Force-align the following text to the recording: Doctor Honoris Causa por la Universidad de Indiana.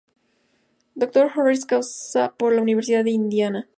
Doctor 0.97 1.29
Honoris 1.35 1.63
Causa 1.63 2.33
por 2.35 2.53
la 2.53 2.63
Universidad 2.63 3.03
de 3.03 3.11
Indiana. 3.11 3.69